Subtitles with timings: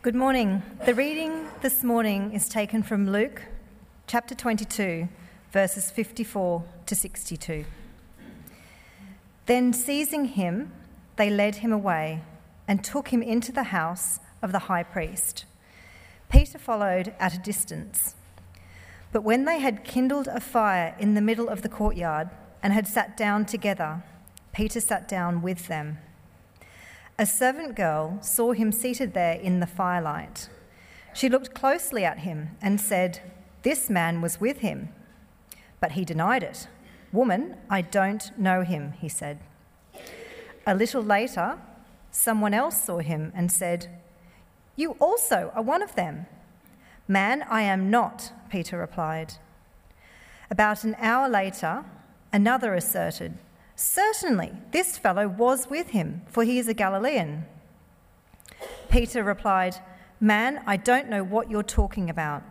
[0.00, 0.62] Good morning.
[0.86, 3.42] The reading this morning is taken from Luke
[4.06, 5.08] chapter 22,
[5.50, 7.64] verses 54 to 62.
[9.46, 10.70] Then, seizing him,
[11.16, 12.22] they led him away
[12.68, 15.46] and took him into the house of the high priest.
[16.28, 18.14] Peter followed at a distance.
[19.10, 22.30] But when they had kindled a fire in the middle of the courtyard
[22.62, 24.04] and had sat down together,
[24.52, 25.98] Peter sat down with them.
[27.20, 30.48] A servant girl saw him seated there in the firelight.
[31.12, 33.20] She looked closely at him and said,
[33.62, 34.90] This man was with him.
[35.80, 36.68] But he denied it.
[37.10, 39.40] Woman, I don't know him, he said.
[40.64, 41.58] A little later,
[42.12, 43.88] someone else saw him and said,
[44.76, 46.26] You also are one of them.
[47.08, 49.34] Man, I am not, Peter replied.
[50.52, 51.84] About an hour later,
[52.32, 53.38] another asserted,
[53.80, 57.46] Certainly, this fellow was with him, for he is a Galilean.
[58.90, 59.76] Peter replied,
[60.18, 62.42] Man, I don't know what you're talking about.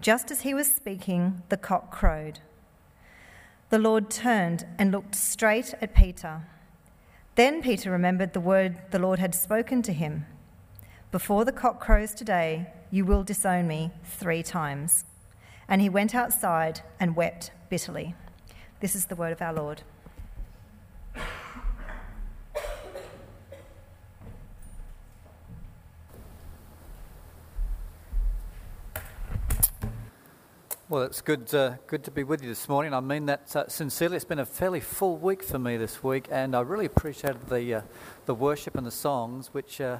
[0.00, 2.40] Just as he was speaking, the cock crowed.
[3.68, 6.40] The Lord turned and looked straight at Peter.
[7.34, 10.24] Then Peter remembered the word the Lord had spoken to him
[11.10, 15.04] Before the cock crows today, you will disown me three times.
[15.68, 18.14] And he went outside and wept bitterly.
[18.80, 19.82] This is the word of our Lord.
[30.90, 32.94] Well, it's good, uh, good to be with you this morning.
[32.94, 34.16] I mean that uh, sincerely.
[34.16, 37.74] It's been a fairly full week for me this week, and I really appreciated the,
[37.74, 37.80] uh,
[38.24, 39.98] the worship and the songs, which uh,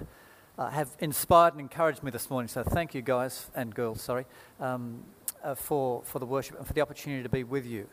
[0.57, 2.49] uh, have inspired and encouraged me this morning.
[2.49, 4.25] So thank you, guys and girls, sorry,
[4.61, 5.05] um,
[5.45, 7.87] uh, for, for the worship and for the opportunity to be with you.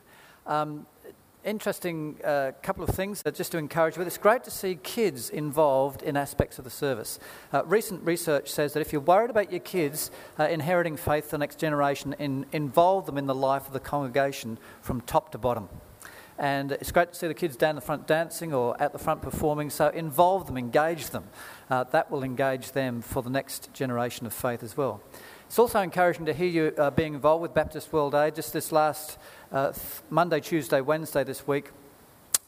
[0.46, 0.86] Um,
[1.46, 4.02] interesting uh, couple of things uh, just to encourage you.
[4.02, 7.18] It's great to see kids involved in aspects of the service.
[7.52, 11.38] Uh, recent research says that if you're worried about your kids uh, inheriting faith, the
[11.38, 15.68] next generation, in, involve them in the life of the congregation from top to bottom.
[16.38, 19.22] And it's great to see the kids down the front dancing or at the front
[19.22, 19.70] performing.
[19.70, 21.24] So involve them, engage them.
[21.70, 25.00] Uh, that will engage them for the next generation of faith as well.
[25.46, 28.34] It's also encouraging to hear you uh, being involved with Baptist World Aid.
[28.34, 29.16] Just this last
[29.52, 29.72] uh,
[30.10, 31.70] Monday, Tuesday, Wednesday this week,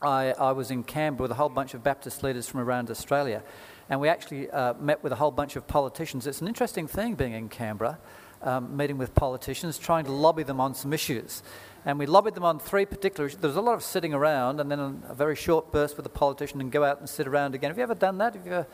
[0.03, 3.45] I, I, was in Canberra with a whole bunch of Baptist leaders from around Australia.
[3.89, 6.27] And we actually uh, met with a whole bunch of politicians.
[6.27, 8.01] It's an interesting thing being in Canberra,
[8.43, 11.45] um, meeting with politicians, trying to lobby them on some issues.
[11.85, 13.39] And we lobbied them on three particular issues.
[13.39, 16.11] There was a lot of sitting around and then a very short burst with a
[16.11, 17.71] politician and go out and sit around again.
[17.71, 18.35] Have you ever done that?
[18.35, 18.67] Have you ever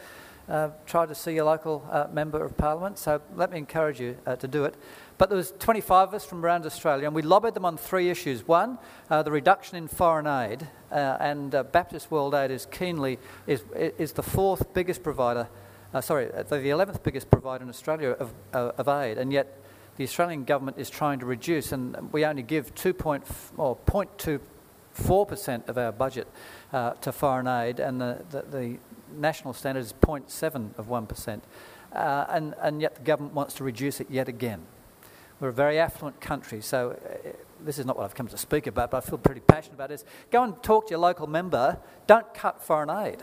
[0.49, 2.99] uh, try to see your local uh, member of parliament.
[2.99, 4.75] So let me encourage you uh, to do it.
[5.16, 8.10] But there was 25 of us from around Australia, and we lobbied them on three
[8.10, 8.47] issues.
[8.47, 8.78] One,
[9.10, 13.62] uh, the reduction in foreign aid, uh, and uh, Baptist World Aid is keenly is
[13.75, 15.49] is the fourth biggest provider.
[16.00, 19.60] sorry, the 11th biggest provider in Australia of, of aid, and yet
[19.97, 23.25] the Australian government is trying to reduce, and we only give 2 point,
[23.56, 26.27] or 0.24% of our budget
[26.72, 28.78] uh, to foreign aid, and the, the, the,
[29.17, 31.41] national standard is 0.7 of 1%,
[31.93, 34.63] uh, and, and yet the government wants to reduce it yet again.
[35.41, 37.31] We're a very affluent country, so uh,
[37.65, 39.89] this is not what I've come to speak about, but I feel pretty passionate about
[39.89, 40.05] this.
[40.31, 41.79] Go and talk to your local member.
[42.07, 43.23] Don't cut foreign aid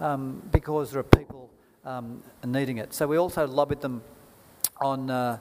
[0.00, 1.50] um, because there are people
[1.84, 2.92] um, needing it.
[2.94, 4.02] So we also lobbied them
[4.80, 5.10] on.
[5.10, 5.38] Uh,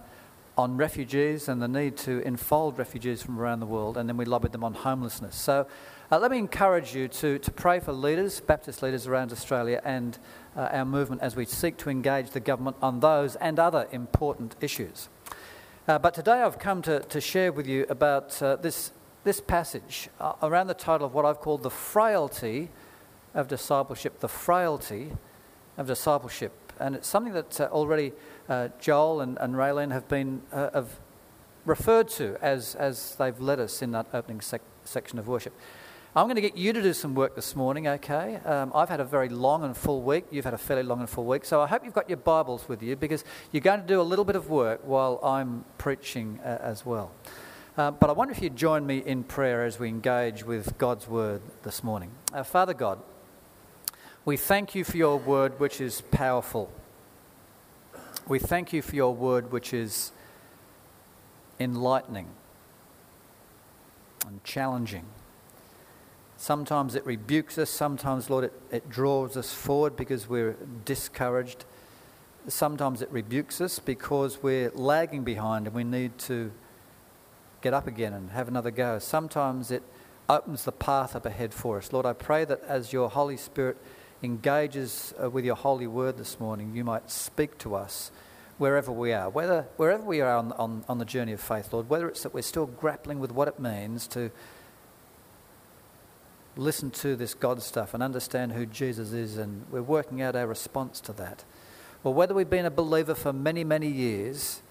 [0.57, 4.25] on refugees and the need to enfold refugees from around the world, and then we
[4.25, 5.35] lobbied them on homelessness.
[5.35, 5.65] So
[6.11, 10.19] uh, let me encourage you to, to pray for leaders, Baptist leaders around Australia, and
[10.57, 14.55] uh, our movement as we seek to engage the government on those and other important
[14.59, 15.07] issues.
[15.87, 18.91] Uh, but today I've come to, to share with you about uh, this,
[19.23, 22.69] this passage uh, around the title of what I've called the frailty
[23.33, 24.19] of discipleship.
[24.19, 25.11] The frailty
[25.77, 26.51] of discipleship.
[26.79, 27.59] And it's something that
[28.51, 30.99] uh, Joel and, and Raylene have been have
[31.65, 35.53] referred to as, as they've led us in that opening sec- section of worship.
[36.13, 38.35] I'm going to get you to do some work this morning, okay?
[38.43, 40.25] Um, I've had a very long and full week.
[40.29, 41.45] You've had a fairly long and full week.
[41.45, 44.03] So I hope you've got your Bibles with you because you're going to do a
[44.03, 47.11] little bit of work while I'm preaching uh, as well.
[47.77, 51.07] Uh, but I wonder if you'd join me in prayer as we engage with God's
[51.07, 52.11] Word this morning.
[52.33, 52.99] Uh, Father God,
[54.25, 56.69] we thank you for your Word, which is powerful.
[58.27, 60.11] We thank you for your Word, which is
[61.59, 62.27] enlightening
[64.27, 65.05] and challenging.
[66.37, 67.69] Sometimes it rebukes us.
[67.69, 71.65] Sometimes, Lord, it, it draws us forward because we're discouraged.
[72.47, 76.51] Sometimes it rebukes us because we're lagging behind and we need to
[77.61, 78.97] get up again and have another go.
[78.97, 79.83] Sometimes it
[80.29, 81.91] opens the path up ahead for us.
[81.93, 83.77] Lord, I pray that as your Holy Spirit
[84.23, 88.11] engages uh, with your holy word this morning, you might speak to us
[88.57, 91.89] wherever we are, whether, wherever we are on, on, on the journey of faith, Lord,
[91.89, 94.29] whether it's that we're still grappling with what it means to
[96.55, 100.45] listen to this God stuff and understand who Jesus is, and we're working out our
[100.45, 101.43] response to that.
[102.03, 104.61] Or whether we've been a believer for many, many years,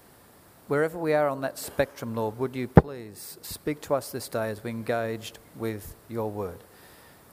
[0.67, 4.49] wherever we are on that spectrum, Lord, would you please speak to us this day
[4.49, 6.63] as we engaged with your word?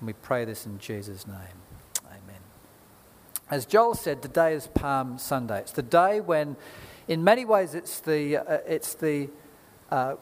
[0.01, 1.68] And we pray this in Jesus' name.
[3.51, 5.61] As Joel said, today is Palm Sunday.
[5.61, 6.57] It's the day when,
[7.09, 9.31] in many ways, it's the, uh, it's the
[9.91, 10.17] uh,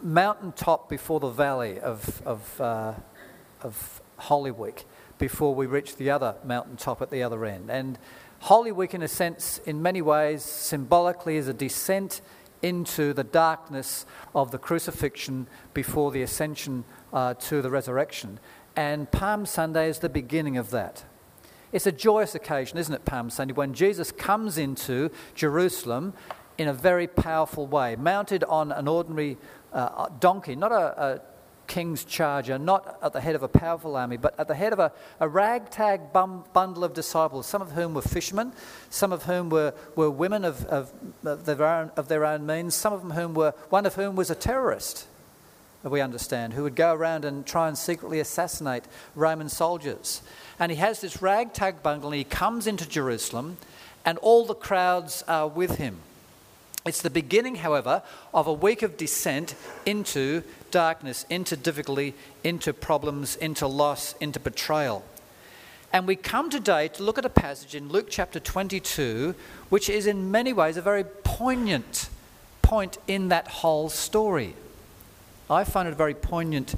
[0.00, 2.94] mountaintop before the valley of, of uh,
[3.62, 4.84] of Holy Week
[5.18, 7.70] before we reach the other mountaintop at the other end.
[7.70, 7.98] And
[8.40, 12.20] Holy Week, in a sense, in many ways, symbolically, is a descent
[12.62, 18.38] into the darkness of the crucifixion before the ascension uh, to the resurrection.
[18.76, 21.04] And Palm Sunday is the beginning of that.
[21.70, 26.14] It's a joyous occasion, isn't it, Palm Sunday, when Jesus comes into Jerusalem
[26.56, 29.36] in a very powerful way, mounted on an ordinary
[29.72, 31.20] uh, donkey, not a, a
[31.66, 34.78] king's charger, not at the head of a powerful army, but at the head of
[34.78, 38.52] a, a ragtag bum, bundle of disciples, some of whom were fishermen,
[38.88, 40.90] some of whom were, were women of, of,
[41.22, 44.16] of, their own, of their own means, some of them whom were, one of whom
[44.16, 45.06] was a terrorist,
[45.84, 50.22] we understand, who would go around and try and secretly assassinate Roman soldiers.
[50.58, 53.58] And he has this ragtag bundle and he comes into Jerusalem,
[54.04, 55.98] and all the crowds are with him.
[56.86, 58.02] It's the beginning, however,
[58.32, 65.04] of a week of descent into darkness, into difficulty, into problems, into loss, into betrayal.
[65.92, 69.34] And we come today to look at a passage in Luke chapter 22,
[69.68, 72.08] which is in many ways a very poignant
[72.62, 74.54] point in that whole story.
[75.50, 76.74] I find it a very poignant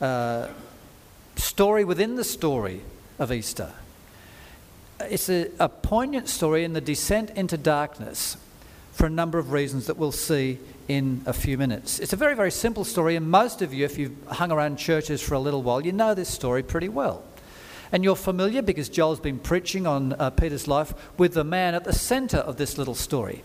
[0.00, 0.48] uh,
[1.36, 2.82] story within the story
[3.18, 3.72] of Easter.
[5.00, 8.36] It's a, a poignant story in the descent into darkness
[8.92, 11.98] for a number of reasons that we'll see in a few minutes.
[11.98, 15.22] It's a very, very simple story, and most of you, if you've hung around churches
[15.22, 17.24] for a little while, you know this story pretty well.
[17.90, 21.84] And you're familiar because Joel's been preaching on uh, Peter's life with the man at
[21.84, 23.42] the centre of this little story.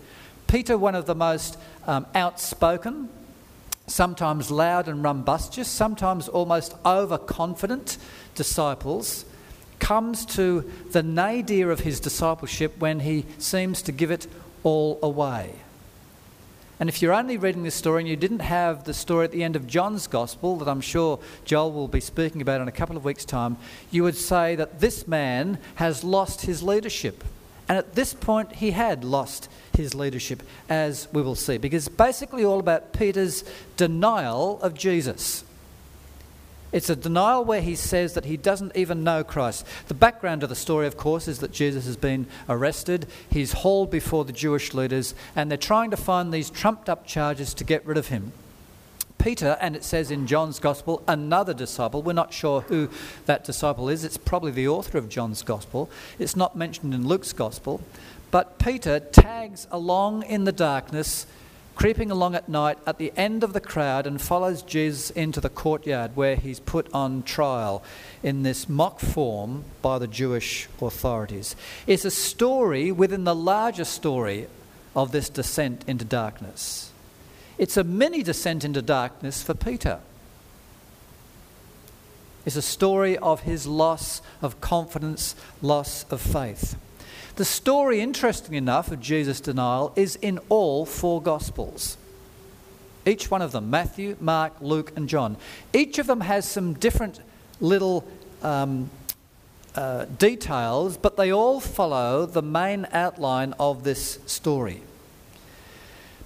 [0.47, 3.09] Peter, one of the most um, outspoken,
[3.87, 7.97] sometimes loud and rumbustious, sometimes almost overconfident
[8.35, 9.25] disciples,
[9.79, 14.27] comes to the nadir of his discipleship when he seems to give it
[14.63, 15.53] all away.
[16.79, 19.43] And if you're only reading this story and you didn't have the story at the
[19.43, 22.95] end of John's Gospel, that I'm sure Joel will be speaking about in a couple
[22.95, 23.57] of weeks' time,
[23.89, 27.23] you would say that this man has lost his leadership.
[27.67, 32.45] And at this point, he had lost his leadership, as we will see, because basically
[32.45, 33.43] all about Peter's
[33.75, 35.43] denial of Jesus.
[36.71, 39.65] It's a denial where he says that he doesn't even know Christ.
[39.87, 43.07] The background of the story, of course, is that Jesus has been arrested.
[43.29, 47.53] He's hauled before the Jewish leaders, and they're trying to find these trumped up charges
[47.55, 48.33] to get rid of him.
[49.17, 52.01] Peter, and it says in John's Gospel, another disciple.
[52.01, 52.89] We're not sure who
[53.25, 54.03] that disciple is.
[54.03, 55.89] It's probably the author of John's Gospel.
[56.19, 57.81] It's not mentioned in Luke's Gospel.
[58.29, 61.25] But Peter tags along in the darkness
[61.77, 65.49] creeping along at night at the end of the crowd and follows Jesus into the
[65.49, 67.83] courtyard where he's put on trial
[68.23, 71.55] in this mock form by the Jewish authorities.
[71.85, 74.47] It's a story within the larger story
[74.95, 76.91] of this descent into darkness.
[77.59, 79.99] It's a mini descent into darkness for Peter.
[82.43, 86.75] It's a story of his loss of confidence, loss of faith.
[87.37, 91.95] The story, interesting enough, of Jesus' denial is in all four Gospels.
[93.05, 95.37] Each one of them Matthew, Mark, Luke, and John.
[95.71, 97.19] Each of them has some different
[97.61, 98.03] little
[98.41, 98.89] um,
[99.75, 104.81] uh, details, but they all follow the main outline of this story.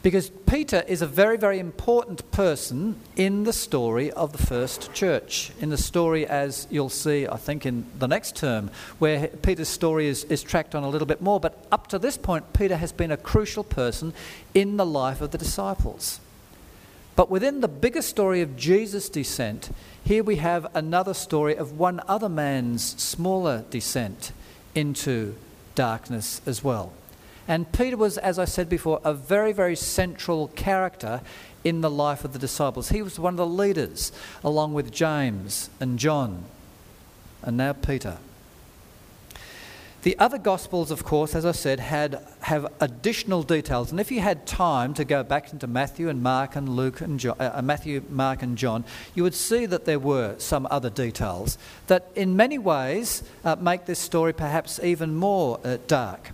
[0.04, 5.52] Because Peter is a very, very important person in the story of the first church.
[5.60, 10.08] In the story, as you'll see, I think, in the next term, where Peter's story
[10.08, 11.40] is, is tracked on a little bit more.
[11.40, 14.14] But up to this point, Peter has been a crucial person
[14.56, 16.20] in the life of the disciples.
[17.16, 19.70] But within the bigger story of Jesus' descent,
[20.04, 24.32] here we have another story of one other man's smaller descent
[24.74, 25.36] into
[25.76, 26.94] darkness as well.
[27.52, 31.20] And Peter was, as I said before, a very, very central character
[31.66, 32.88] in the life of the disciples.
[32.88, 36.46] He was one of the leaders, along with James and John,
[37.44, 38.20] and now Peter.
[40.04, 43.92] The other Gospels, of course, as I said, had, have additional details.
[43.92, 47.20] And if you had time to go back into Matthew and Mark and Luke and
[47.20, 50.90] John, uh, uh, Matthew, Mark and John, you would see that there were some other
[50.90, 56.32] details that, in many ways, uh, make this story perhaps even more uh, dark.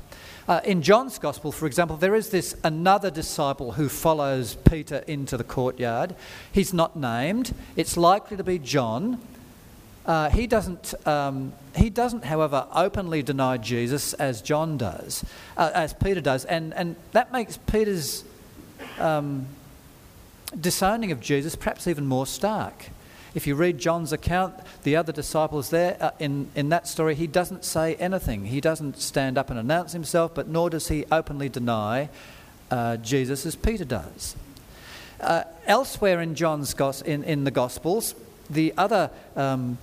[0.47, 5.35] Uh, in John's Gospel, for example, there is this another disciple who follows Peter into
[5.35, 6.15] the courtyard.
[6.53, 7.53] He's not named.
[7.75, 9.19] It's likely to be John.
[10.05, 15.25] Uh, he, doesn't, um, he doesn't, however, openly deny Jesus as John does,
[15.57, 18.23] uh, as Peter does, and, and that makes Peter's
[18.99, 19.47] um,
[20.57, 22.89] disowning of Jesus perhaps even more stark.
[23.35, 27.27] If you read John's account, the other disciples there, uh, in, in that story, he
[27.27, 28.45] doesn't say anything.
[28.45, 32.09] He doesn't stand up and announce himself, but nor does he openly deny
[32.71, 34.35] uh, Jesus as Peter does.
[35.19, 38.15] Uh, elsewhere in John's in, in the Gospels,
[38.49, 39.77] the other um,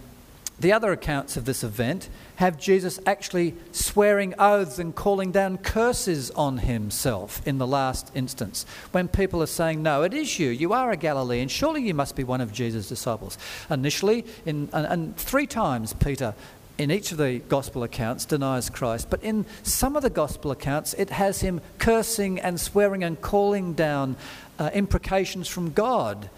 [0.59, 6.31] the other accounts of this event have Jesus actually swearing oaths and calling down curses
[6.33, 8.65] on himself in the last instance.
[8.93, 12.15] When people are saying, No, it is you, you are a Galilean, surely you must
[12.15, 13.37] be one of Jesus' disciples.
[13.69, 16.35] Initially, in, and, and three times Peter
[16.77, 20.95] in each of the gospel accounts denies Christ, but in some of the gospel accounts
[20.95, 24.17] it has him cursing and swearing and calling down
[24.59, 26.31] uh, imprecations from God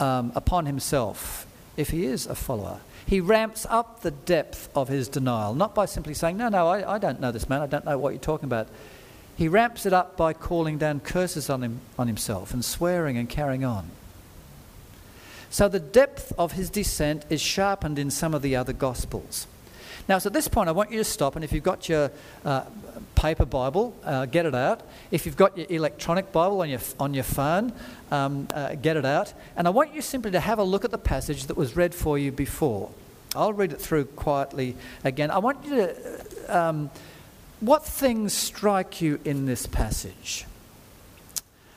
[0.00, 5.08] um, upon himself if he is a follower he ramps up the depth of his
[5.08, 7.86] denial, not by simply saying, No, no, I, I don't know this man, I don't
[7.86, 8.68] know what you're talking about.
[9.34, 13.26] He ramps it up by calling down curses on, him, on himself and swearing and
[13.26, 13.88] carrying on.
[15.48, 19.46] So the depth of his descent is sharpened in some of the other Gospels.
[20.08, 22.10] Now, so at this point, I want you to stop, and if you've got your
[22.44, 22.64] uh,
[23.14, 24.82] paper Bible, uh, get it out.
[25.10, 27.72] If you've got your electronic Bible on your, on your phone,
[28.10, 29.32] um, uh, get it out.
[29.56, 31.94] And I want you simply to have a look at the passage that was read
[31.94, 32.90] for you before.
[33.34, 35.30] I'll read it through quietly again.
[35.30, 36.56] I want you to.
[36.56, 36.90] Um,
[37.60, 40.46] what things strike you in this passage?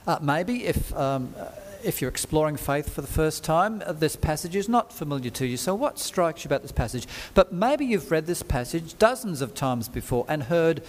[0.05, 1.33] Uh, maybe if um,
[1.83, 5.45] if you're exploring faith for the first time, uh, this passage is not familiar to
[5.45, 5.57] you.
[5.57, 7.07] So, what strikes you about this passage?
[7.33, 10.81] But maybe you've read this passage dozens of times before and heard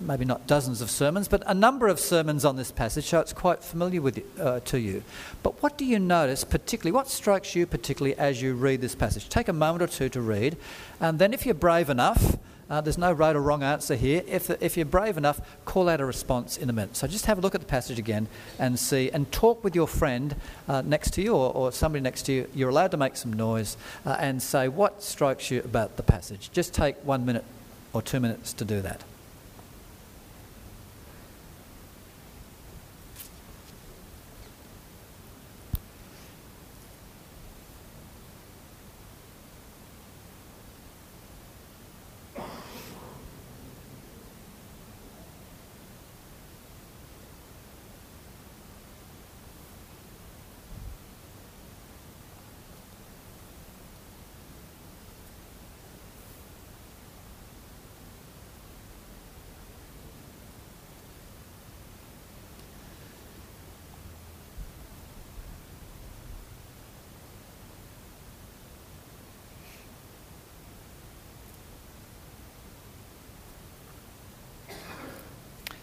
[0.00, 3.32] maybe not dozens of sermons, but a number of sermons on this passage, so it's
[3.32, 5.02] quite familiar with uh, to you.
[5.42, 6.92] But what do you notice particularly?
[6.92, 9.28] What strikes you particularly as you read this passage?
[9.28, 10.56] Take a moment or two to read,
[11.00, 12.36] and then if you're brave enough,
[12.70, 14.22] uh, there's no right or wrong answer here.
[14.26, 16.96] If, if you're brave enough, call out a response in a minute.
[16.96, 19.88] So just have a look at the passage again and see, and talk with your
[19.88, 20.36] friend
[20.68, 22.50] uh, next to you or, or, somebody next to you.
[22.54, 26.50] You're allowed to make some noise uh, and say what strikes you about the passage.
[26.52, 27.44] Just take one minute
[27.92, 29.02] or two minutes to do that.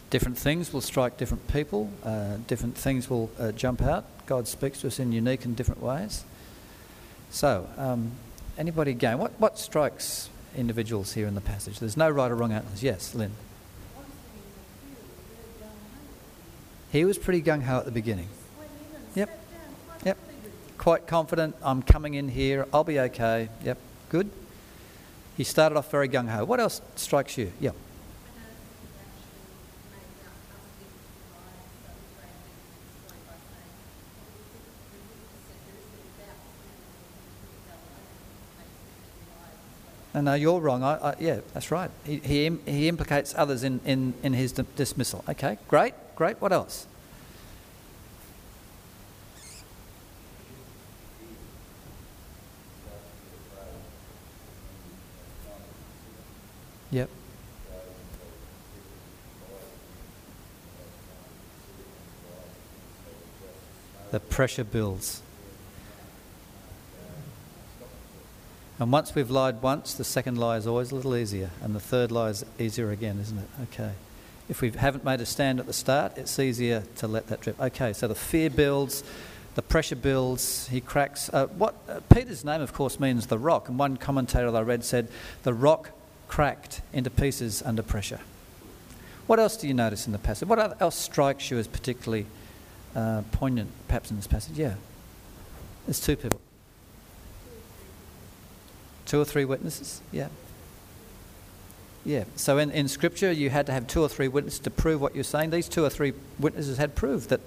[0.09, 4.05] Different things will strike different people, uh, different things will uh, jump out.
[4.27, 6.23] God speaks to us in unique and different ways.
[7.31, 8.11] So, um,
[8.57, 9.17] anybody again?
[9.17, 11.79] What, what strikes individuals here in the passage?
[11.79, 12.83] There's no right or wrong answers.
[12.83, 13.31] Yes, Lynn.
[16.91, 18.29] He was pretty gung ho at the beginning.
[19.15, 19.37] Yep.
[20.05, 20.17] Yep.
[20.77, 21.55] Quite confident.
[21.61, 22.67] I'm coming in here.
[22.71, 23.49] I'll be okay.
[23.63, 23.77] Yep.
[24.09, 24.29] Good.
[25.35, 26.45] He started off very gung ho.
[26.45, 27.51] What else strikes you?
[27.59, 27.75] Yep.
[40.15, 40.81] No, no, you're wrong.
[40.81, 41.91] I, I, yeah, that's right.
[42.05, 45.25] He, he, he implicates others in, in, in his dismissal.
[45.27, 46.39] Okay, great, great.
[46.39, 46.87] What else?
[56.91, 57.09] Yep.
[64.11, 65.21] The pressure builds.
[68.77, 71.79] And once we've lied once, the second lie is always a little easier, and the
[71.79, 73.47] third lie is easier again, isn't it?
[73.63, 73.91] Okay.
[74.49, 77.59] If we haven't made a stand at the start, it's easier to let that drip.
[77.59, 79.03] Okay, so the fear builds,
[79.55, 81.29] the pressure builds, he cracks.
[81.33, 84.61] Uh, what uh, Peter's name, of course, means the rock, and one commentator that I
[84.61, 85.07] read said
[85.43, 85.91] the rock
[86.27, 88.19] cracked into pieces under pressure.
[89.25, 90.47] What else do you notice in the passage?
[90.47, 92.25] What else strikes you as particularly
[92.93, 94.57] uh, poignant, perhaps, in this passage?
[94.57, 94.75] Yeah.
[95.87, 96.41] There's two people.
[99.05, 100.01] Two or three witnesses?
[100.11, 100.29] Yeah.
[102.03, 102.25] Yeah.
[102.35, 105.15] So in, in Scripture, you had to have two or three witnesses to prove what
[105.15, 105.49] you're saying.
[105.49, 107.41] These two or three witnesses had proved that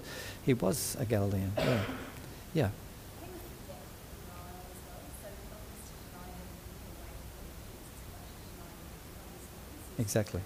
[0.45, 1.53] he was a Galilean.
[1.57, 1.81] Yeah.
[2.53, 2.69] Yeah.
[9.97, 10.41] Exactly.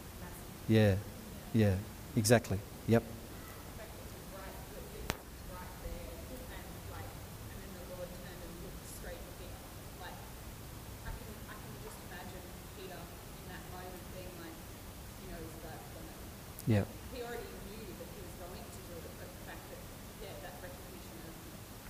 [0.68, 0.96] Yeah.
[1.54, 1.76] Yeah.
[2.16, 2.60] Exactly.
[2.88, 3.04] Yep.
[16.66, 16.84] Yeah.
[17.14, 19.80] He already knew that he was going to do it, but the fact that,
[20.24, 21.34] yeah, that recognition of,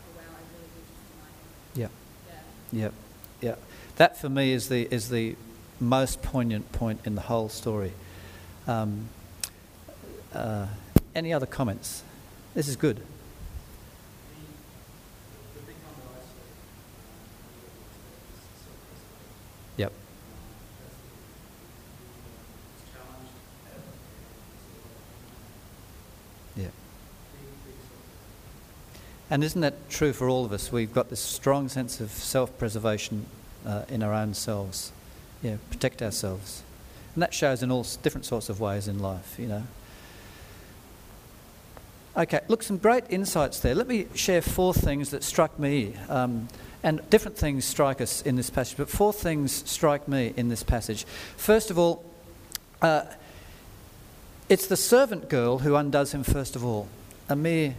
[0.01, 1.89] oh wow, I really do just deny.
[2.71, 2.81] Yeah.
[2.81, 2.89] Yeah.
[3.41, 3.55] Yeah.
[3.97, 5.35] That for me is the is the
[5.79, 7.93] most poignant point in the whole story.
[8.67, 9.09] Um,
[10.33, 10.67] uh,
[11.13, 12.03] any other comments?
[12.55, 13.01] This is good.
[19.77, 19.91] Yep.
[26.55, 26.67] Yeah.
[29.29, 30.71] And isn't that true for all of us?
[30.71, 33.25] We've got this strong sense of self preservation
[33.65, 34.91] uh, in our own selves.
[35.41, 36.63] Yeah, protect ourselves.
[37.15, 39.63] And that shows in all different sorts of ways in life, you know.
[42.15, 43.73] Okay, look, some great insights there.
[43.73, 45.95] Let me share four things that struck me.
[46.09, 46.47] Um,
[46.83, 50.63] and different things strike us in this passage, but four things strike me in this
[50.63, 51.05] passage.
[51.37, 52.03] First of all,
[52.81, 53.05] uh,
[54.53, 56.87] it's the servant girl who undoes him first of all,
[57.27, 57.73] a mere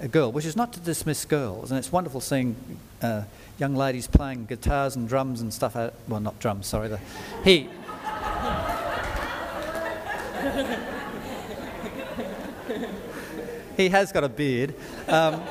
[0.00, 1.72] a girl, which is not to dismiss girls.
[1.72, 2.54] And it's wonderful seeing
[3.02, 3.24] uh,
[3.58, 5.74] young ladies playing guitars and drums and stuff.
[5.74, 6.86] Out, well, not drums, sorry.
[6.86, 7.00] The,
[7.42, 7.68] he.
[13.76, 14.76] he has got a beard.
[15.08, 15.42] Um,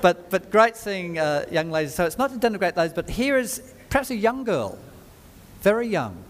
[0.00, 1.96] but, but great seeing uh, young ladies.
[1.96, 4.78] So it's not to denigrate those, but here is perhaps a young girl,
[5.60, 6.21] very young,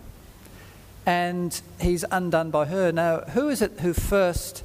[1.06, 2.92] and he's undone by her.
[2.92, 4.64] Now, who is it who first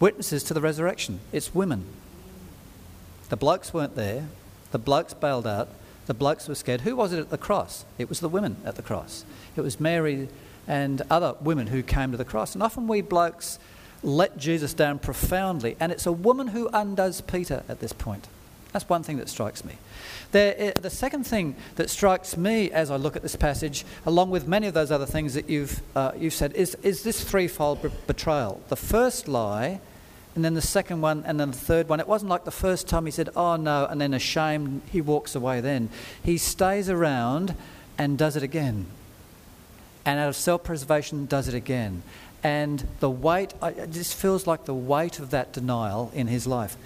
[0.00, 1.20] witnesses to the resurrection?
[1.32, 1.84] It's women.
[3.28, 4.26] The blokes weren't there,
[4.72, 5.68] the blokes bailed out,
[6.06, 6.82] the blokes were scared.
[6.82, 7.84] Who was it at the cross?
[7.96, 9.24] It was the women at the cross.
[9.56, 10.28] It was Mary
[10.66, 12.54] and other women who came to the cross.
[12.54, 13.58] And often we blokes
[14.02, 18.26] let Jesus down profoundly, and it's a woman who undoes Peter at this point.
[18.72, 19.76] That's one thing that strikes me.
[20.32, 24.30] There, eh, the second thing that strikes me as I look at this passage, along
[24.30, 27.90] with many of those other things that you've, uh, you've said, is, is this threefold
[28.06, 28.62] betrayal.
[28.68, 29.80] The first lie,
[30.34, 32.00] and then the second one, and then the third one.
[32.00, 35.34] It wasn't like the first time he said, oh no, and then ashamed, he walks
[35.34, 35.90] away then.
[36.22, 37.54] He stays around
[37.98, 38.86] and does it again.
[40.06, 42.02] And out of self preservation, does it again.
[42.42, 46.76] And the weight, it just feels like the weight of that denial in his life.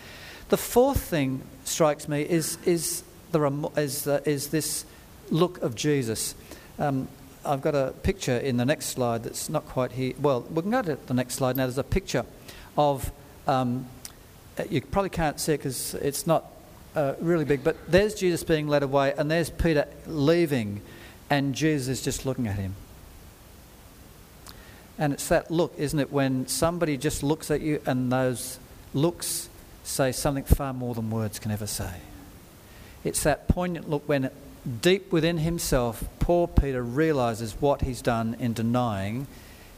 [0.49, 3.02] The fourth thing strikes me is, is,
[3.33, 4.85] the, is, is this
[5.31, 6.35] look of Jesus.
[6.79, 7.09] Um,
[7.44, 10.14] I've got a picture in the next slide that's not quite here.
[10.20, 11.64] Well, we can go to the next slide now.
[11.64, 12.24] There's a picture
[12.76, 13.12] of,
[13.46, 13.87] um,
[14.68, 16.44] you probably can't see it because it's not
[16.94, 20.81] uh, really big, but there's Jesus being led away, and there's Peter leaving,
[21.31, 22.74] and Jesus is just looking at him.
[24.98, 28.59] And it's that look, isn't it, when somebody just looks at you and those
[28.94, 29.50] looks
[29.87, 32.01] say something far more than words can ever say.
[33.05, 34.31] It's that poignant look when
[34.83, 39.27] deep within himself, poor Peter realizes what he's done in denying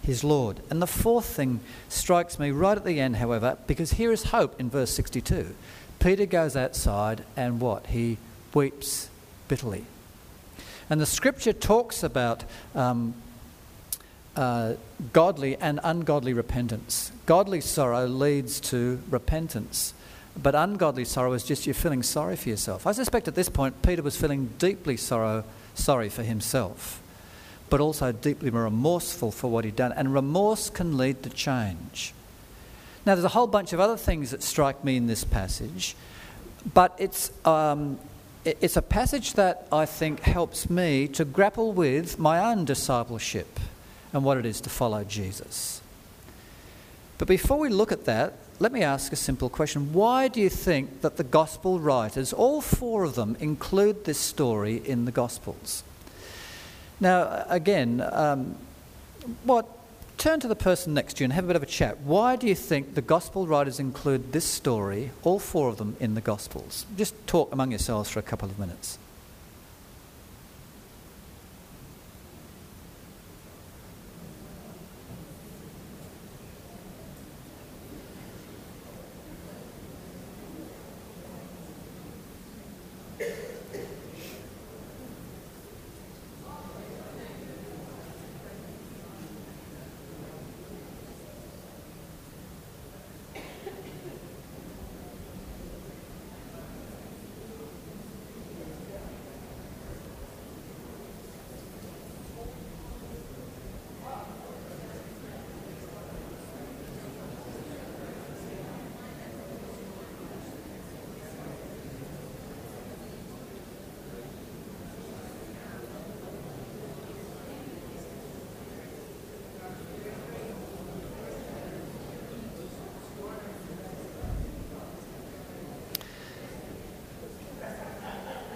[0.02, 0.60] his Lord.
[0.70, 4.58] And the fourth thing strikes me right at the end, however, because here is hope
[4.58, 5.54] in verse 62.
[5.98, 7.88] Peter goes outside and what?
[7.88, 8.16] He
[8.54, 9.10] weeps
[9.48, 9.84] bitterly.
[10.88, 12.44] And the scripture talks about
[12.74, 13.14] um,
[14.36, 14.74] uh,
[15.12, 17.12] godly and ungodly repentance.
[17.26, 19.92] Godly sorrow leads to repentance,
[20.40, 22.86] but ungodly sorrow is just you feeling sorry for yourself.
[22.86, 27.02] I suspect at this point Peter was feeling deeply sorrow, sorry for himself,
[27.68, 32.14] but also deeply remorseful for what he'd done, and remorse can lead to change.
[33.04, 35.96] Now, there's a whole bunch of other things that strike me in this passage,
[36.74, 37.98] but it's, um,
[38.44, 43.58] it's a passage that I think helps me to grapple with my own discipleship
[44.12, 45.80] and what it is to follow Jesus.
[47.16, 49.92] But before we look at that, let me ask a simple question.
[49.92, 54.82] Why do you think that the gospel writers, all four of them, include this story
[54.84, 55.84] in the gospels?
[57.00, 58.56] Now, again, um,
[59.44, 59.66] what?
[60.16, 62.00] Turn to the person next to you and have a bit of a chat.
[62.00, 66.14] Why do you think the gospel writers include this story, all four of them, in
[66.16, 66.86] the gospels?
[66.96, 68.98] Just talk among yourselves for a couple of minutes.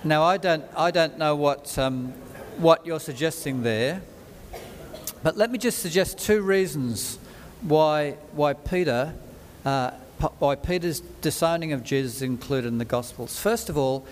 [0.05, 2.13] Now, I don't, I don't know what, um,
[2.57, 4.03] what you're suggesting there,
[5.23, 7.21] but let me just suggest two reasons
[7.61, 9.15] why, why Peter,
[9.65, 9.93] uh,
[10.41, 13.39] why Peter's disowning of Jesus is included in the Gospels.
[13.39, 14.05] First of all,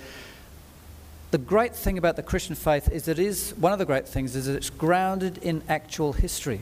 [1.32, 4.06] the great thing about the Christian faith is that it is one of the great
[4.06, 6.60] things is that it's grounded in actual history.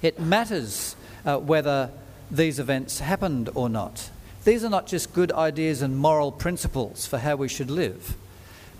[0.00, 1.90] It matters uh, whether
[2.30, 4.08] these events happened or not.
[4.44, 8.16] These are not just good ideas and moral principles for how we should live,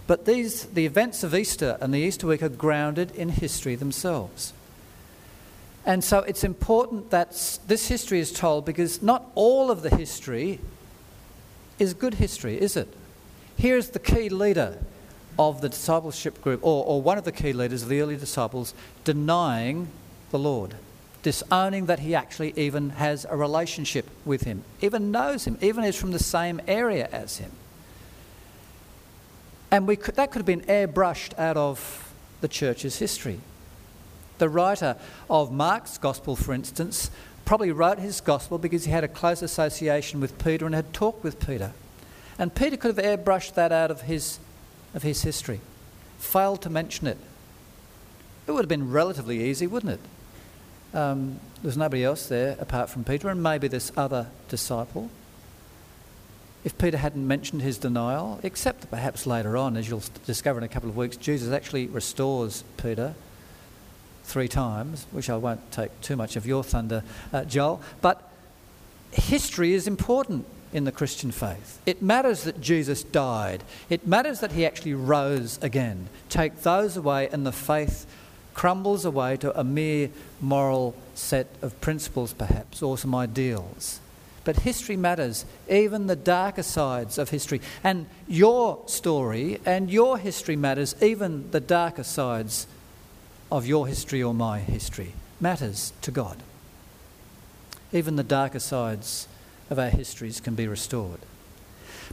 [0.07, 4.53] but these, the events of Easter and the Easter week are grounded in history themselves.
[5.87, 10.61] And so it's important that this history is told because not all of the history
[11.79, 12.89] is good history, is it?
[13.57, 14.79] Here's the key leader
[15.39, 18.75] of the discipleship group, or, or one of the key leaders of the early disciples,
[19.05, 19.89] denying
[20.31, 20.75] the Lord
[21.23, 25.97] disowning that he actually even has a relationship with him, even knows him, even is
[25.97, 27.51] from the same area as him.
[29.71, 33.41] And could, that could have been airbrushed out of the church's history.
[34.39, 34.97] The writer
[35.29, 37.11] of Mark's gospel, for instance,
[37.45, 41.23] probably wrote his gospel because he had a close association with Peter and had talked
[41.23, 41.73] with Peter.
[42.39, 44.39] And Peter could have airbrushed that out of his,
[44.95, 45.61] of his history,
[46.19, 47.19] failed to mention it.
[48.47, 50.01] It would have been relatively easy, wouldn't it?
[50.93, 55.11] Um, there's nobody else there apart from Peter and maybe this other disciple.
[56.65, 60.65] If Peter hadn't mentioned his denial, except that perhaps later on, as you'll discover in
[60.65, 63.15] a couple of weeks, Jesus actually restores Peter
[64.25, 67.81] three times, which I won't take too much of your thunder, uh, Joel.
[68.01, 68.31] But
[69.11, 71.81] history is important in the Christian faith.
[71.87, 76.09] It matters that Jesus died, it matters that he actually rose again.
[76.29, 78.07] Take those away, and the faith
[78.55, 80.11] crumbles away to a mere
[80.41, 84.01] moral set of principles, perhaps, or some ideals.
[84.45, 87.61] But history matters, even the darker sides of history.
[87.85, 92.67] And your story and your history matters, even the darker sides
[93.53, 96.39] of your history or my history matters to God.
[97.93, 99.29] Even the darker sides
[99.69, 101.21] of our histories can be restored.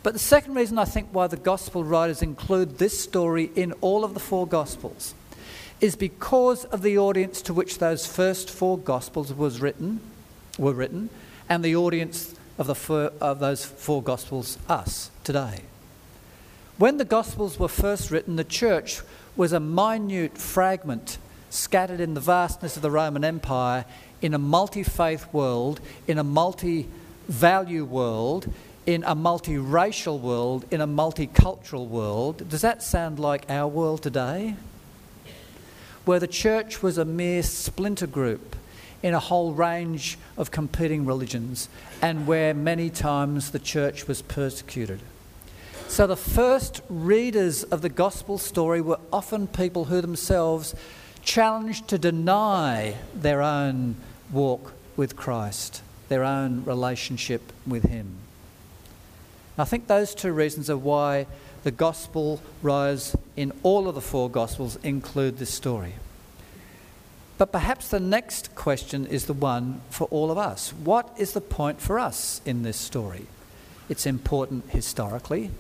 [0.04, 4.04] But the second reason I think why the gospel writers include this story in all
[4.04, 5.13] of the four gospels
[5.79, 9.99] is because of the audience to which those first four Gospels was written,
[10.57, 11.09] were written,
[11.49, 15.61] and the audience of, the four, of those four Gospels, us, today.
[16.77, 19.01] When the Gospels were first written, the church
[19.35, 21.17] was a minute fragment
[21.49, 23.85] scattered in the vastness of the Roman Empire
[24.21, 26.87] in a multi faith world, in a multi
[27.27, 28.51] value world,
[28.85, 32.49] in a multiracial world, in a multicultural world.
[32.49, 34.55] Does that sound like our world today?
[36.08, 38.56] Where the church was a mere splinter group
[39.04, 41.67] in a whole range of competing religions
[42.02, 45.02] and where many times the church was persecuted.
[45.89, 50.74] So the first readers of the gospel story were often people who themselves
[51.24, 53.98] challenged to deny their own
[54.32, 58.15] walk with Christ, their own relationship with Him.
[59.58, 61.26] I think those two reasons are why
[61.67, 65.95] the gospel rise in all of the four gospels include this story.
[67.38, 70.71] But perhaps the next question is the one for all of us.
[70.71, 73.25] What is the point for us in this story?
[73.89, 75.51] It's important historically,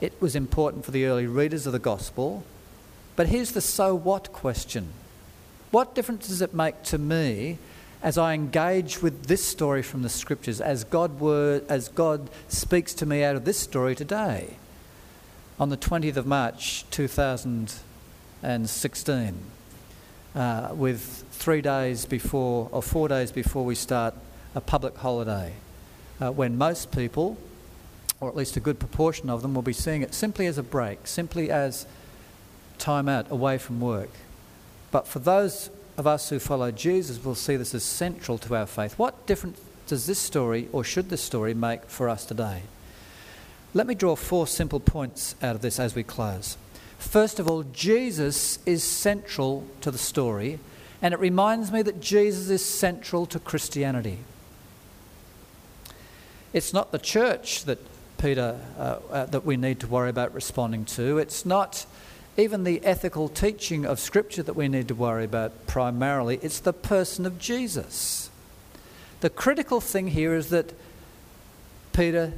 [0.00, 2.44] it was important for the early readers of the gospel.
[3.16, 4.92] But here's the so what question
[5.72, 7.58] What difference does it make to me
[8.04, 12.94] as I engage with this story from the scriptures, as God, word, as God speaks
[12.94, 14.58] to me out of this story today?
[15.58, 19.34] On the 20th of March 2016
[20.34, 24.12] uh, with three days before or four days before we start
[24.54, 25.54] a public holiday,
[26.20, 27.38] uh, when most people,
[28.20, 30.62] or at least a good proportion of them, will be seeing it simply as a
[30.62, 31.86] break, simply as
[32.76, 34.10] time out away from work.
[34.90, 38.66] But for those of us who follow Jesus, we'll see this as central to our
[38.66, 38.98] faith.
[38.98, 42.64] What difference does this story, or should this story, make for us today?
[43.76, 46.56] Let me draw four simple points out of this as we close.
[46.96, 50.60] First of all, Jesus is central to the story,
[51.02, 54.20] and it reminds me that Jesus is central to Christianity.
[56.54, 57.78] It's not the church that
[58.16, 61.18] Peter uh, uh, that we need to worry about responding to.
[61.18, 61.84] It's not
[62.38, 66.38] even the ethical teaching of Scripture that we need to worry about primarily.
[66.40, 68.30] It's the person of Jesus.
[69.20, 70.72] The critical thing here is that
[71.92, 72.32] Peter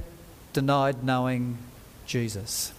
[0.53, 1.59] denied knowing
[2.07, 2.73] Jesus.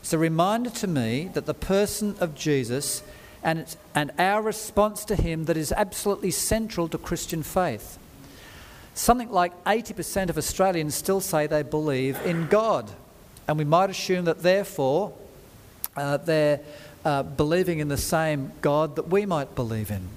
[0.00, 3.02] It's a reminder to me that the person of Jesus
[3.42, 7.98] and, and our response to him that is absolutely central to Christian faith.
[8.94, 12.90] Something like 80% of Australians still say they believe in God.
[13.48, 15.12] And we might assume that therefore
[15.96, 16.60] uh, they're
[17.04, 20.08] uh, believing in the same God that we might believe in.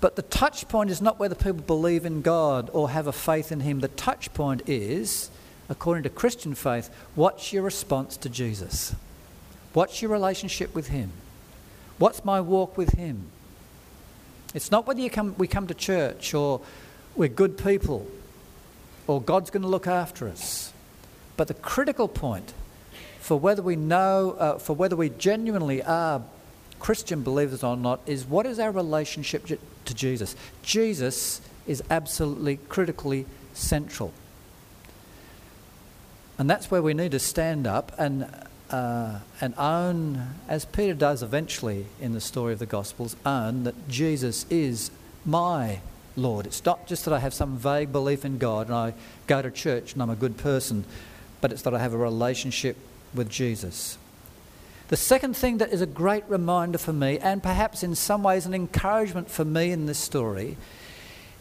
[0.00, 3.50] But the touch point is not whether people believe in God or have a faith
[3.50, 3.80] in Him.
[3.80, 5.30] The touch point is,
[5.68, 8.94] according to Christian faith, what's your response to Jesus?
[9.72, 11.10] What's your relationship with Him?
[11.98, 13.26] What's my walk with Him?
[14.54, 16.60] It's not whether come, we come to church or
[17.16, 18.06] we're good people
[19.06, 20.72] or God's going to look after us.
[21.36, 22.52] But the critical point
[23.28, 26.22] for whether we know, uh, for whether we genuinely are
[26.78, 29.46] Christian believers or not, is what is our relationship
[29.88, 30.36] to Jesus?
[30.62, 34.12] Jesus is absolutely critically central.
[36.38, 38.30] And that's where we need to stand up and,
[38.70, 43.88] uh, and own, as Peter does eventually in the story of the Gospels, own that
[43.88, 44.92] Jesus is
[45.26, 45.80] my
[46.16, 46.46] Lord.
[46.46, 48.94] It's not just that I have some vague belief in God and I
[49.26, 50.84] go to church and I'm a good person,
[51.40, 52.76] but it's that I have a relationship
[53.14, 53.98] with Jesus.
[54.88, 58.46] The second thing that is a great reminder for me, and perhaps in some ways
[58.46, 60.56] an encouragement for me in this story,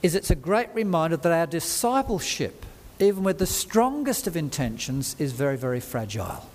[0.03, 2.65] is it's a great reminder that our discipleship,
[2.99, 6.45] even with the strongest of intentions, is very, very fragile.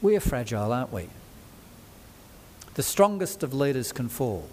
[0.00, 1.08] We are fragile, aren't we?
[2.74, 4.48] The strongest of leaders can fall.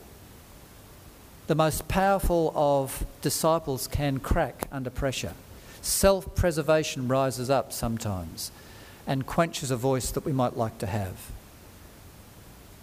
[1.46, 5.34] The most powerful of disciples can crack under pressure.
[5.82, 8.52] Self preservation rises up sometimes
[9.08, 11.32] and quenches a voice that we might like to have.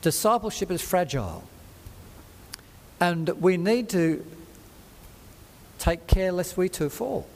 [0.02, 1.44] Discipleship is fragile,
[3.00, 4.24] and we need to
[5.78, 7.26] take care lest we too fall.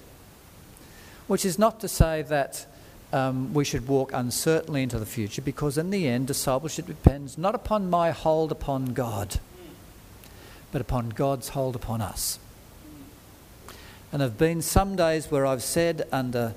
[1.26, 2.66] Which is not to say that
[3.12, 7.54] um, we should walk uncertainly into the future, because in the end, discipleship depends not
[7.54, 9.38] upon my hold upon God,
[10.72, 12.38] but upon God's hold upon us.
[14.10, 16.54] And there have been some days where I've said, under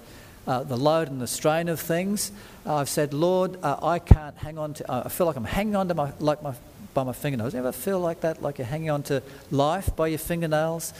[0.48, 2.32] uh, the load and the strain of things,
[2.66, 5.46] uh, I've said, Lord, uh, I can't hang on to, uh, I feel like I'm
[5.46, 6.54] hanging on to my, like my,
[6.94, 7.56] by my fingernails.
[7.56, 10.94] Ever feel like that, like you're hanging on to life by your fingernails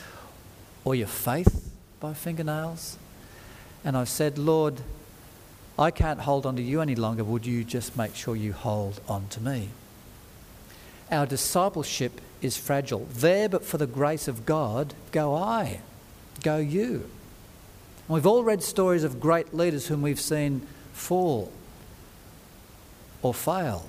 [0.84, 2.98] or your faith by fingernails?
[3.84, 4.80] And I've said, Lord,
[5.78, 7.22] I can't hold on to you any longer.
[7.22, 9.68] Would you just make sure you hold on to me?
[11.10, 13.06] Our discipleship is fragile.
[13.12, 15.80] There, but for the grace of God, go I,
[16.42, 17.08] go you.
[18.08, 21.52] We've all read stories of great leaders whom we've seen fall
[23.22, 23.86] or fail.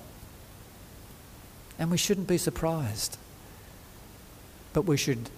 [1.78, 3.16] And we shouldn't be surprised.
[4.72, 5.30] But we should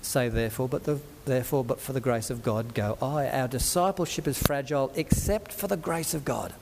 [0.00, 3.28] say, therefore, but the, therefore, but for the grace of God, go I.
[3.28, 6.54] Our discipleship is fragile except for the grace of God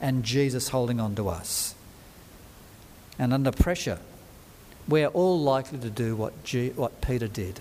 [0.00, 1.74] and Jesus holding on to us.
[3.18, 3.98] And under pressure,
[4.88, 7.60] we're all likely to do what, G, what Peter did.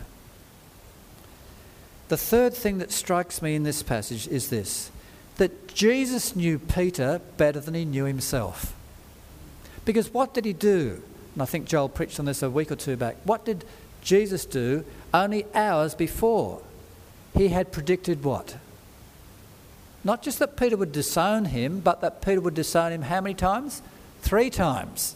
[2.09, 4.91] The third thing that strikes me in this passage is this
[5.37, 8.75] that Jesus knew Peter better than he knew himself.
[9.85, 11.01] Because what did he do?
[11.33, 13.15] And I think Joel preached on this a week or two back.
[13.23, 13.63] What did
[14.01, 16.61] Jesus do only hours before?
[17.37, 18.57] He had predicted what?
[20.03, 23.35] Not just that Peter would disown him, but that Peter would disown him how many
[23.35, 23.81] times?
[24.21, 25.15] Three times.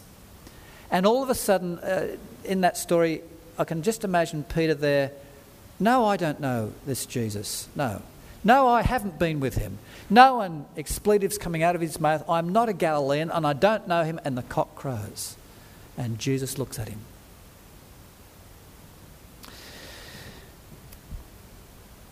[0.90, 3.20] And all of a sudden, uh, in that story,
[3.58, 5.12] I can just imagine Peter there
[5.80, 7.68] no, I don't know this Jesus.
[7.74, 8.02] No.
[8.44, 9.78] No, I haven't been with him.
[10.10, 12.28] No, and expletives coming out of his mouth.
[12.28, 14.20] I'm not a Galilean and I don't know him.
[14.24, 15.36] And the cock crows.
[15.96, 17.00] And Jesus looks at him.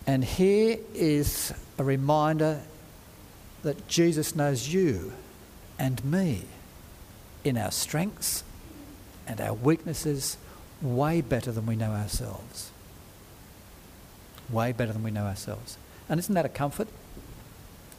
[0.06, 2.62] And here is a reminder
[3.62, 5.12] that Jesus knows you
[5.78, 6.42] and me
[7.44, 8.42] in our strengths
[9.28, 10.36] and our weaknesses
[10.80, 12.71] way better than we know ourselves
[14.52, 15.78] way better than we know ourselves.
[16.08, 16.88] And isn't that a comfort?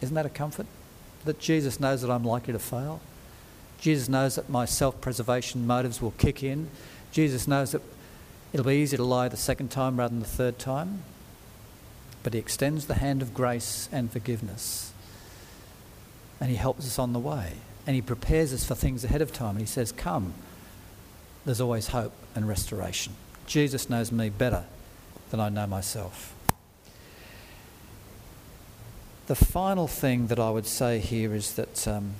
[0.01, 0.67] Isn't that a comfort?
[1.25, 2.99] That Jesus knows that I'm likely to fail.
[3.79, 6.69] Jesus knows that my self preservation motives will kick in.
[7.11, 7.81] Jesus knows that
[8.51, 11.03] it'll be easier to lie the second time rather than the third time.
[12.23, 14.93] But He extends the hand of grace and forgiveness.
[16.39, 17.53] And He helps us on the way.
[17.85, 19.51] And He prepares us for things ahead of time.
[19.51, 20.33] And He says, Come.
[21.45, 23.13] There's always hope and restoration.
[23.47, 24.63] Jesus knows me better
[25.29, 26.32] than I know myself.
[29.33, 32.13] The final thing that I would say here is that um,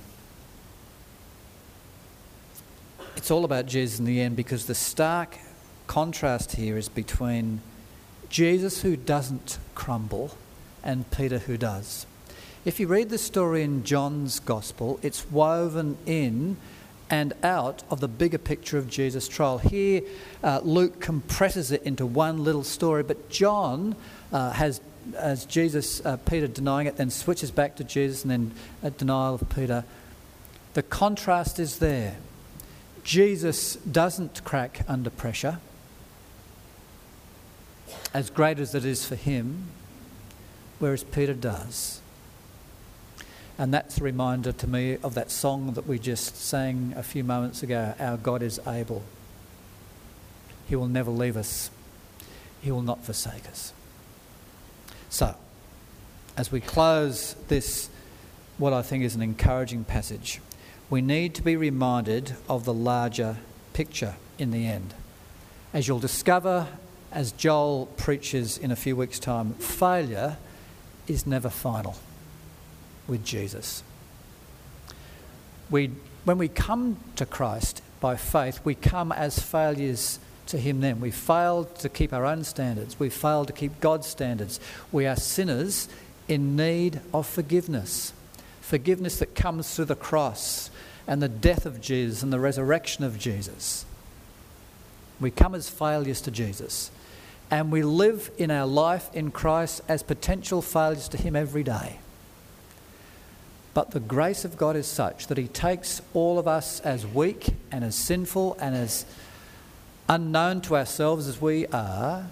[3.16, 5.38] it's all about Jesus in the end because the stark
[5.86, 7.62] contrast here is between
[8.30, 10.36] Jesus who doesn't crumble
[10.84, 12.08] and Peter who does.
[12.66, 16.58] If you read the story in John's Gospel, it's woven in
[17.12, 19.60] and out of the bigger picture of Jesus' trial.
[19.60, 20.02] Here,
[20.44, 23.96] uh, Luke compresses it into one little story, but John
[24.32, 24.82] uh, has
[25.18, 29.36] as Jesus, uh, Peter denying it, then switches back to Jesus, and then a denial
[29.36, 29.84] of Peter.
[30.74, 32.18] The contrast is there.
[33.04, 35.60] Jesus doesn't crack under pressure,
[38.14, 39.66] as great as it is for him,
[40.80, 42.02] whereas Peter does.
[43.58, 47.24] And that's a reminder to me of that song that we just sang a few
[47.24, 49.04] moments ago Our God is able.
[50.68, 51.70] He will never leave us,
[52.62, 53.74] He will not forsake us.
[55.14, 55.36] So,
[56.36, 57.88] as we close this,
[58.58, 60.42] what I think is an encouraging passage,
[60.90, 63.38] we need to be reminded of the larger
[63.74, 64.96] picture in the end.
[65.72, 66.68] As you'll discover
[67.12, 70.38] as Joel preaches in a few weeks' time, failure
[71.08, 71.96] is never final
[73.08, 73.84] with Jesus.
[75.70, 75.92] We,
[76.26, 81.00] when we come to Christ by faith, we come as failures to Him then.
[81.00, 84.60] We failed to keep our own standards, we failed to keep God's standards.
[84.92, 85.88] We are sinners
[86.28, 88.14] in need of forgiveness.
[88.62, 90.72] Forgiveness that comes through the cross
[91.06, 93.86] and the death of Jesus and the resurrection of Jesus.
[95.20, 96.92] We come as failures to Jesus.
[97.52, 102.00] And we live in our life in Christ as potential failures to Him every day.
[103.74, 107.50] But the grace of God is such that He takes all of us as weak
[107.72, 109.06] and as sinful and as
[110.10, 112.28] unknown to ourselves as we are,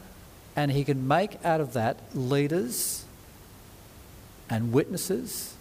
[0.55, 3.05] and He can make out of that leaders
[4.49, 5.55] and witnesses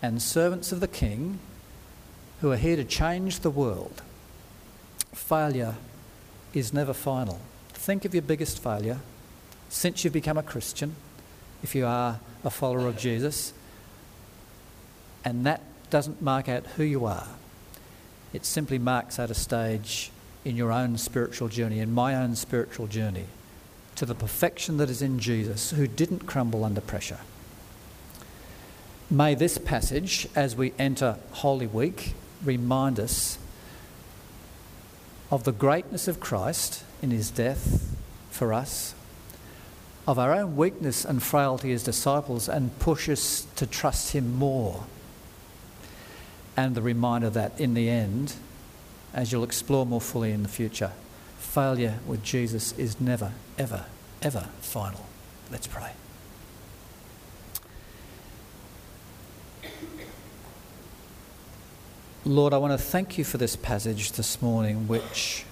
[0.00, 1.38] and servants of the King
[2.40, 4.02] who are here to change the world.
[5.12, 5.74] Failure
[6.52, 7.40] is never final.
[7.70, 8.98] Think of your biggest failure
[9.68, 10.94] since you've become a Christian,
[11.62, 13.52] if you are a follower of Jesus
[15.24, 17.26] and that doesn't mark out who you are.
[18.32, 20.10] It simply marks out a stage
[20.44, 23.26] in your own spiritual journey, in my own spiritual journey,
[23.96, 27.20] to the perfection that is in Jesus, who didn't crumble under pressure.
[29.10, 33.38] May this passage, as we enter Holy Week, remind us
[35.30, 37.96] of the greatness of Christ in his death
[38.30, 38.94] for us,
[40.06, 44.84] of our own weakness and frailty as disciples, and push us to trust him more
[46.56, 48.34] and the reminder that in the end,
[49.14, 50.92] as you'll explore more fully in the future,
[51.38, 53.86] failure with Jesus is never, ever,
[54.20, 55.06] ever final.
[55.50, 55.92] Let's pray.
[62.26, 65.44] Lord, I want to thank you for this passage this morning, which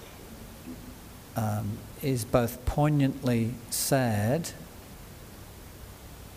[1.37, 4.49] um, is both poignantly sad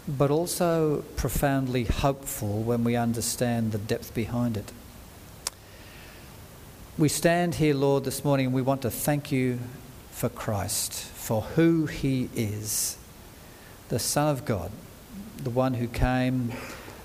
[0.08, 4.70] but also profoundly hopeful when we understand the depth behind it.
[6.98, 9.58] We stand here, Lord, this morning and we want to thank you
[10.12, 12.96] for Christ, for who he is
[13.90, 14.70] the Son of God,
[15.36, 16.54] the one who came,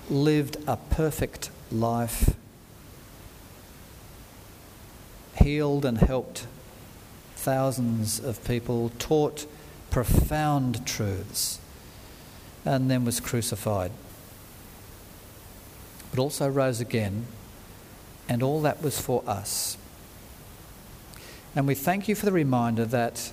[0.08, 2.34] lived a perfect life,
[5.36, 6.46] healed and helped
[7.36, 9.44] thousands of people, taught
[9.90, 11.60] profound truths
[12.64, 13.92] and then was crucified.
[16.10, 17.26] But also rose again,
[18.26, 19.76] and all that was for us.
[21.54, 23.32] And we thank you for the reminder that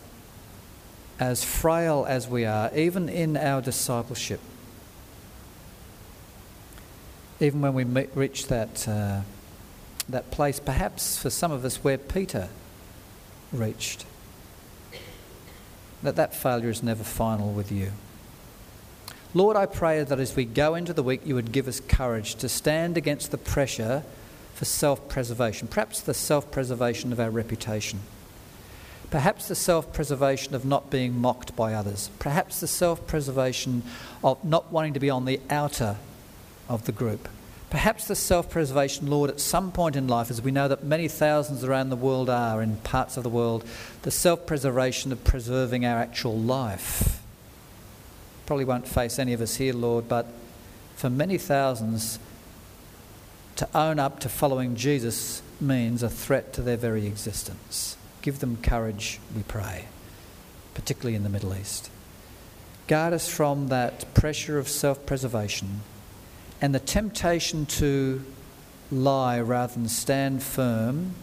[1.19, 4.41] as frail as we are, even in our discipleship,
[7.39, 9.21] even when we reach that, uh,
[10.09, 12.49] that place, perhaps for some of us where Peter
[13.53, 14.05] reached,
[16.03, 17.91] that that failure is never final with you.
[19.33, 22.35] Lord, I pray that as we go into the week, you would give us courage
[22.35, 24.03] to stand against the pressure
[24.59, 28.01] for self preservation, perhaps the self preservation of our reputation,
[29.09, 33.83] perhaps the self preservation of not being mocked by others, perhaps the self preservation
[34.21, 35.95] of not wanting to be on the outer
[36.67, 37.29] of the group.
[37.69, 41.07] Perhaps the self preservation, Lord, at some point in life, as we know that many
[41.07, 43.63] thousands around the world are in parts of the world,
[44.01, 47.21] the self preservation of preserving our actual life.
[48.45, 50.27] Probably won't face any of us here, Lord, but
[50.97, 52.19] for many thousands,
[53.59, 57.97] to own up to following Jesus means a threat to their very existence.
[58.21, 59.85] Give them courage, we pray,
[60.73, 61.91] particularly in the Middle East.
[62.87, 65.81] Guard us from that pressure of self preservation
[66.61, 68.23] and the temptation to
[68.89, 71.15] lie rather than stand firm,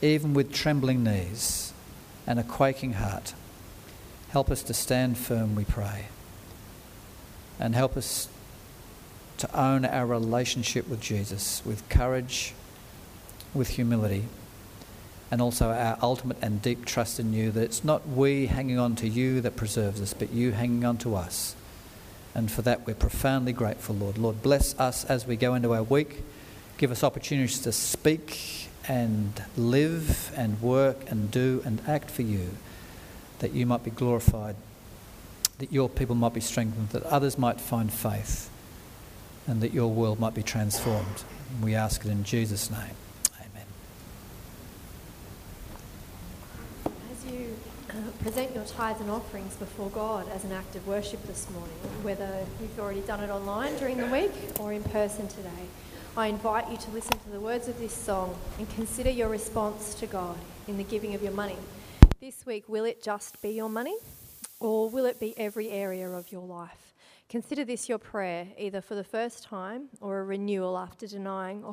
[0.00, 1.72] even with trembling knees
[2.24, 3.34] and a quaking heart.
[4.28, 6.06] Help us to stand firm, we pray
[7.58, 8.28] and help us
[9.38, 12.54] to own our relationship with Jesus with courage,
[13.52, 14.24] with humility,
[15.30, 18.94] and also our ultimate and deep trust in you that it's not we hanging on
[18.96, 21.56] to you that preserves us, but you hanging on to us
[22.34, 24.18] And for that, we're profoundly grateful, Lord.
[24.18, 26.22] Lord, bless us as we go into our week.
[26.78, 32.50] Give us opportunities to speak and live and work and do and act for you,
[33.38, 34.56] that you might be glorified,
[35.58, 38.50] that your people might be strengthened, that others might find faith,
[39.46, 41.24] and that your world might be transformed.
[41.62, 42.96] We ask it in Jesus' name.
[43.38, 43.66] Amen.
[47.12, 47.56] As you
[47.90, 51.76] uh, present your tithes and offerings before God as an act of worship this morning,
[52.02, 55.68] whether you've already done it online during the week or in person today,
[56.16, 59.94] I invite you to listen to the words of this song and consider your response
[59.96, 60.38] to God
[60.68, 61.56] in the giving of your money.
[62.20, 63.96] This week, will it just be your money
[64.60, 66.83] or will it be every area of your life?
[67.34, 71.72] Consider this your prayer, either for the first time or a renewal after denying or